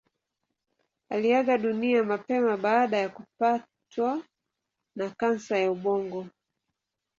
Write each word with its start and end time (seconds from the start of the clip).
Aliaga 1.09 1.57
dunia 1.57 2.03
mapema 2.03 2.57
baada 2.57 2.97
ya 2.97 3.09
kupatwa 3.09 4.23
na 4.95 5.09
kansa 5.17 5.57
ya 5.59 5.71
ubongo. 5.71 6.27